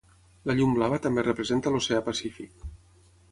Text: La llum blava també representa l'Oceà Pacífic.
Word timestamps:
La 0.51 0.55
llum 0.59 0.71
blava 0.77 0.99
també 1.03 1.25
representa 1.27 1.75
l'Oceà 1.75 2.01
Pacífic. 2.09 2.67